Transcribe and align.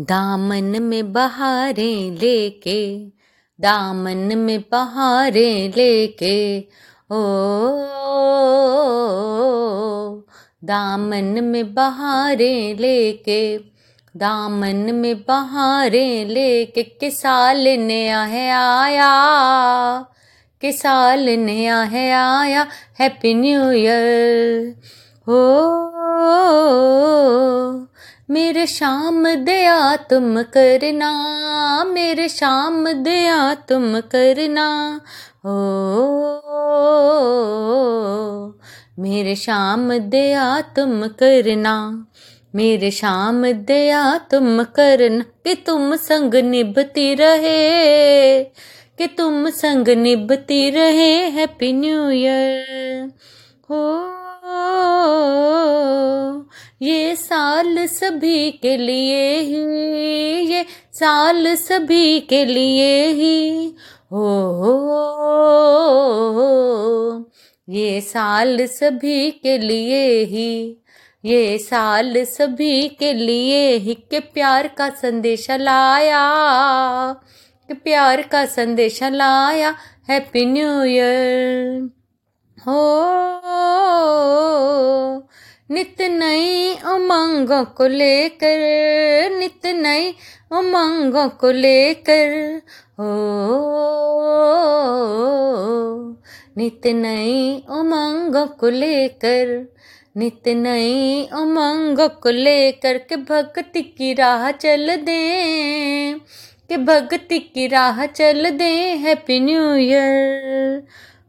दामन 0.00 0.82
में 0.82 1.12
बहारें 1.12 2.10
लेके, 2.10 3.06
दामन 3.60 4.38
में 4.38 4.60
बहारें 4.60 5.72
लेके, 5.76 6.60
ओ, 7.10 7.18
दामन 10.64 11.38
में 11.44 11.74
बहारें 11.74 12.78
लेके, 12.78 13.58
दामन 14.16 14.76
में 14.76 15.16
बहारें 15.16 16.24
लेके 16.24 16.82
के 16.82 17.10
साल 17.10 17.68
नया 17.68 18.22
है 18.22 18.50
आया 18.50 19.10
के 20.60 20.72
साल 20.72 21.28
नया 21.28 21.82
है 21.82 22.12
आया, 22.12 22.66
हैप्पी 23.00 23.34
न्यू 23.34 23.70
ईयर 23.70 24.76
हो 25.28 25.68
मेरे 28.32 28.66
शाम 28.66 29.28
दया 29.28 29.96
तुम 29.96 30.42
करना, 30.42 31.10
मेरे 31.84 32.28
शाम 32.28 32.88
दया 32.92 33.54
तुम 33.54 34.00
करना। 34.00 35.00
ओ, 35.46 35.50
मेरे 38.98 39.34
शाम 39.36 39.98
दया 39.98 40.60
तुम 40.60 41.06
करना, 41.06 42.06
मेरे 42.54 42.90
शाम 42.90 43.52
दया 43.52 44.18
तुम 44.18 44.62
करना। 44.62 45.24
कि 45.24 45.54
तुम 45.54 45.96
संग 45.96 46.34
निभती 46.34 47.14
रहे, 47.14 48.44
कि 48.98 49.06
तुम 49.06 49.50
संग 49.50 49.88
निभती 49.88 50.70
रहे 50.70 51.30
हैप्पी 51.30 51.72
न्यू 51.72 52.10
ईयर 52.10 53.12
हो 53.70 54.12
ये 56.82 57.14
साल 57.16 57.86
सभी 57.86 58.50
के 58.50 58.76
लिए 58.76 59.38
ही, 59.38 59.58
ये 60.52 60.64
साल 60.92 61.54
सभी 61.54 62.20
के 62.20 62.44
लिए 62.44 63.06
ही। 63.06 63.74
हो 64.12 64.72
ये 67.68 68.00
साल 68.00 68.66
सभी 68.66 69.30
के 69.30 69.56
लिए 69.58 70.24
ही, 70.24 70.76
ये 71.24 71.58
साल 71.58 72.24
सभी 72.24 72.88
के 72.88 73.12
लिए 73.12 73.76
ही। 73.76 73.94
के 74.10 74.20
प्यार 74.20 74.68
का 74.68 74.88
संदेश 74.90 75.50
लाया, 75.50 76.26
के 77.68 77.74
प्यार 77.74 78.22
का 78.22 78.44
संदेश 78.46 79.02
लाया 79.02 79.74
हैप्पी 80.10 80.44
न्यू 80.44 80.82
ईयर 80.84 81.90
हो 82.58 83.31
नित 85.72 86.00
नई 86.00 86.74
उमंगों 86.86 87.64
को 87.64 87.86
लेकर, 87.86 88.58
नित 89.38 89.66
नई 89.66 90.10
उमंगों 90.52 91.28
को 91.40 91.50
लेकर 91.50 92.60
हो 93.00 93.10
नित 96.58 96.86
नई 96.86 97.64
उमंगों 97.70 98.46
को 98.60 98.68
लेकर, 98.68 99.46
नित 100.16 100.48
नई 100.48 101.28
उमंगों 101.32 102.08
को 102.22 102.30
लेकर 102.30 102.98
के 102.98 103.16
भक्ति 103.16 103.82
की 103.82 104.12
राह 104.14 104.50
चल 104.50 104.96
दे, 104.96 106.14
के 106.68 106.76
भक्ति 106.76 107.38
की 107.38 107.66
राह 107.66 108.04
चल 108.06 108.50
दे, 108.50 108.72
हैप्पी 109.04 109.40
न्यू 109.40 109.74
ईयर, 109.76 110.82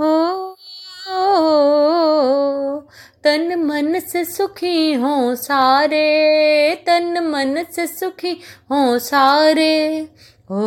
हो 0.00 0.56
तन 3.26 3.54
मन 3.56 4.00
से 4.00 4.24
सुखी 4.24 4.94
हो 4.94 5.34
सारे, 5.34 6.74
तन 6.86 7.18
मन 7.18 7.64
से 7.72 7.86
सुखी 7.86 8.40
हो 8.72 8.98
सारे। 8.98 10.02
ओ, 10.50 10.58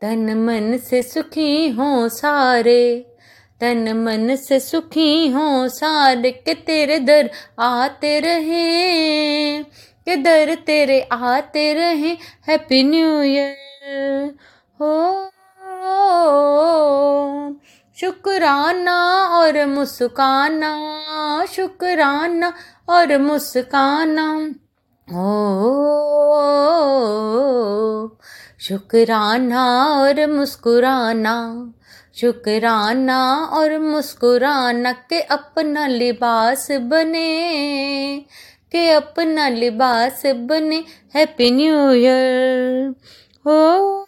तन 0.00 0.34
मन 0.38 0.78
से 0.78 1.02
सुखी 1.02 1.68
हो 1.68 2.08
सारे, 2.08 3.06
तन 3.60 3.92
मन 3.92 4.36
से 4.36 4.60
सुखी 4.60 5.28
हो 5.28 5.68
सारे। 5.68 6.30
के 6.30 6.54
तेरे 6.54 6.98
दर 6.98 7.30
आते 7.58 8.20
रहे, 8.20 9.62
के 10.04 10.16
दर 10.16 10.54
तेरे 10.54 11.08
आते 11.12 11.74
रहे 11.74 12.16
हैप्पी 12.48 12.82
न्यू 12.82 13.22
ईयर 13.22 14.36
हो 14.80 15.30
शुक्राना 18.00 19.28
और 19.28 19.66
मुस्काना, 19.66 20.72
शुक्राना 21.46 22.52
और 22.88 23.18
मुस्काना। 23.18 24.54
ओ, 25.12 25.36
शुक्राना 28.60 29.84
और 29.84 30.26
मुस्कुराना, 30.26 31.68
शुक्राना 32.16 33.36
और 33.52 33.78
मुस्कुराना 33.78 34.92
के 34.92 35.20
अपना 35.20 35.86
लिबास 35.86 36.68
बने, 36.70 38.24
के 38.72 38.90
अपना 38.90 39.48
लिबास 39.48 40.22
बने। 40.26 40.84
हैप्पी 41.14 41.50
न्यू 41.50 41.90
ईयर 41.90 42.94
हो 43.46 44.05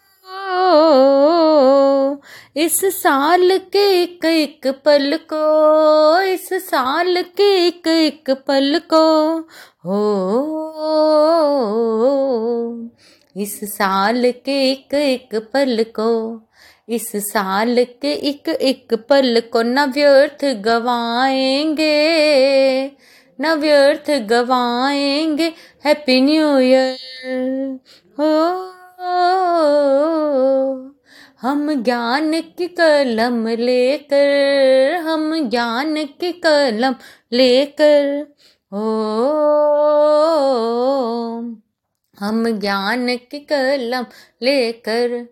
इस 2.56 2.80
साल 2.84 3.58
के 3.58 4.02
एक 4.02 4.24
एक 4.24 4.66
पल 4.84 5.18
को 5.32 6.20
इस 6.20 6.48
साल 6.52 7.22
के 7.22 7.66
एक 7.66 7.88
एक 7.88 8.30
पल 8.30 8.80
को 8.92 9.38
हो, 9.84 10.00
इस 13.36 13.60
साल 13.64 14.30
के 14.44 14.70
एक 14.70 14.94
एक 14.94 15.34
पल 15.52 15.84
को 16.00 16.40
इस 16.88 17.12
साल 17.16 17.84
के 18.02 18.12
एक 18.28 18.48
एक 18.48 18.94
पल 19.08 19.42
को 19.52 19.62
न 19.62 19.84
व्यर्थ 19.84 20.44
गवाएँगे, 20.44 21.86
न 23.40 23.52
व्यर्थ 23.54 24.10
गवाएँगे 24.10 25.52
हैप्पी 25.84 26.20
न्यू 26.20 26.58
ईयर 26.58 27.78
हो। 28.20 28.77
हम 31.42 31.82
ज्ञान 31.82 32.40
की 32.40 32.66
कलम 32.66 33.48
लेकर, 33.48 34.96
हम 34.96 35.50
ज्ञान 35.50 36.04
की 36.04 36.32
कलम 36.32 36.94
लेकर, 37.32 38.26
ओ, 38.72 38.80
हम 42.18 42.60
ज्ञान 42.60 43.16
की 43.16 43.38
कलम 43.38 44.06
लेकर, 44.42 45.26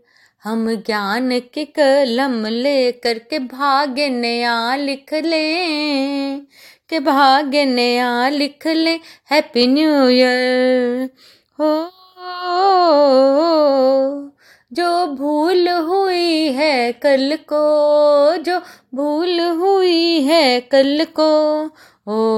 हम 0.44 0.74
ज्ञान 0.74 1.40
की 1.40 1.64
कलम 1.64 2.46
लेकर 2.46 3.18
के 3.18 3.38
भाग्य 3.38 4.08
नया 4.08 4.76
लिख 4.76 5.14
लें, 5.14 6.46
के 6.88 7.00
भाग्य 7.00 7.64
नया 7.64 8.28
लिख 8.28 8.66
लें 8.66 9.00
हैप्पी 9.30 9.66
न्यू 9.66 10.08
ईयर 10.08 11.10
हो, 11.60 11.90
जो 14.72 15.06
भूल 15.06 15.68
हुई 15.68 15.95
कल 16.92 17.38
को, 17.52 18.36
जो 18.36 18.58
भूल 18.94 19.40
हुई 19.40 20.20
है 20.20 20.60
कल 20.60 21.06
को, 21.20 21.64
ओ, 22.08 22.36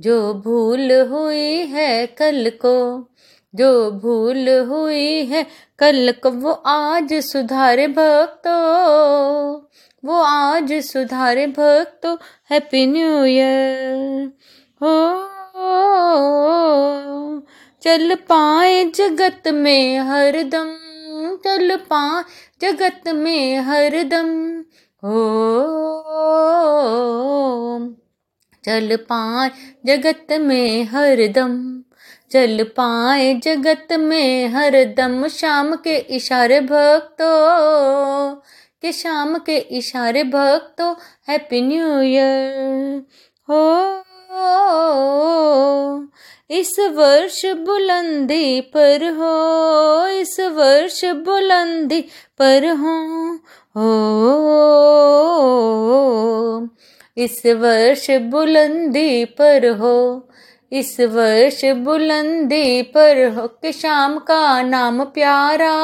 जो 0.00 0.34
भूल 0.34 0.92
हुई 0.92 1.56
है 1.56 2.06
कल 2.06 2.50
को, 2.64 3.08
जो 3.54 3.90
भूल 3.90 4.48
हुई 4.48 5.24
है 5.24 5.46
कल 5.78 6.14
को, 6.22 6.30
वो 6.30 6.50
आज 6.50 7.14
सुधारे 7.14 7.86
भक्तो, 7.86 8.54
वो 10.04 10.22
आज 10.22 10.72
सुधारे 10.72 11.46
भक्तो 11.46 12.18
हैप्पी 12.50 12.86
न्यू 12.86 13.24
ईयर 13.24 14.32
हो 14.82 15.24
चल 17.82 18.14
पाए 18.14 18.84
जगत 18.84 19.48
में 19.48 19.98
हरदम 19.98 20.76
चल 21.36 21.76
पाए 21.76 22.24
जगत 22.60 23.08
में 23.08 23.58
हरदम 23.60 24.28
हो, 25.04 25.16
चल 28.64 28.96
पाए 28.96 29.50
जगत 29.86 30.32
में 30.40 30.84
हरदम 30.84 31.82
चल 32.30 32.62
पाए 32.76 33.34
जगत 33.34 33.92
में 33.92 34.48
हरदम 34.48 35.26
शाम 35.28 35.74
के 35.76 35.96
इशारे 36.16 36.60
भक्तों, 36.60 38.34
के 38.82 38.92
शाम 38.92 39.38
के 39.38 39.58
इशारे 39.58 40.22
भक्तों, 40.24 40.94
हैप्पी 41.28 41.60
न्यू 41.62 42.00
ईयर। 42.00 43.04
हो 44.44 46.08
इस 46.50 46.76
वर्ष 46.80 47.46
बुलंदी 47.46 48.60
पर 48.60 49.02
हो, 49.02 50.06
इस 50.06 50.40
वर्ष 50.40 51.04
बुलंदी 51.04 52.00
पर 52.38 52.68
हो 52.68 53.34
हो। 53.76 53.88
इस 57.16 57.42
वर्ष 57.46 58.10
बुलंदी 58.10 59.24
पर 59.24 59.66
हो, 59.66 60.28
इस 60.72 61.00
वर्ष 61.00 61.64
बुलंदी 61.64 62.82
पर 62.82 63.34
हो, 63.36 63.48
कि 63.48 63.72
शाम 63.72 64.18
का 64.18 64.62
नाम 64.62 65.04
प्यारा 65.04 65.74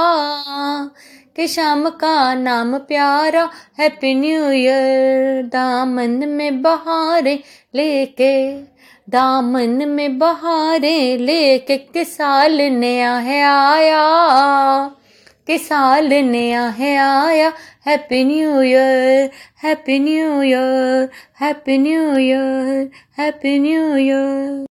कि 1.40 1.48
शाम 1.48 1.88
का 1.90 2.34
नाम 2.34 2.78
प्यारा 2.78 3.50
हैप्पी 3.78 4.14
न्यू 4.14 4.50
ईयर 4.50 5.42
दामन 5.42 6.10
में 6.28 6.62
बहारें 6.62 7.38
लेके, 7.74 8.52
दामन 9.10 9.88
में 9.88 10.18
बहारें 10.18 11.18
लेके 11.18 11.76
कि 11.76 12.04
साल 12.04 12.60
नया 12.60 13.16
है 13.16 13.42
आया। 13.42 14.04
कि 15.46 15.58
साल 15.58 16.12
नया 16.12 16.68
है 16.68 16.96
आया, 16.96 17.52
happy 17.86 18.24
new 18.24 18.62
year, 18.62 19.30
happy 19.64 19.98
new 19.98 20.42
year, 20.42 21.08
happy 21.40 21.78
new 21.78 22.18
year, 22.18 22.90
happy 23.18 23.58
new 23.58 23.96
year. 23.96 24.69